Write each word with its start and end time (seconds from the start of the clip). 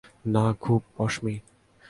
না, 0.25 0.43
খুব 0.53 0.81
পশমী। 0.97 1.35